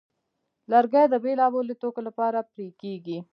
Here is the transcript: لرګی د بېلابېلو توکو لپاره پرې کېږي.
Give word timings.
لرګی 0.71 1.05
د 1.09 1.15
بېلابېلو 1.23 1.79
توکو 1.81 2.01
لپاره 2.07 2.39
پرې 2.51 2.67
کېږي. 2.81 3.17